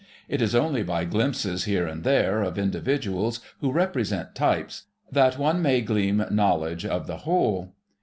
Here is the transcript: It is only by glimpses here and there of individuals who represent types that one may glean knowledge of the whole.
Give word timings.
It 0.27 0.41
is 0.41 0.55
only 0.55 0.81
by 0.81 1.05
glimpses 1.05 1.65
here 1.65 1.85
and 1.85 2.03
there 2.03 2.41
of 2.41 2.57
individuals 2.57 3.39
who 3.59 3.71
represent 3.71 4.33
types 4.33 4.85
that 5.11 5.37
one 5.37 5.61
may 5.61 5.81
glean 5.81 6.25
knowledge 6.31 6.87
of 6.87 7.05
the 7.05 7.17
whole. 7.17 7.75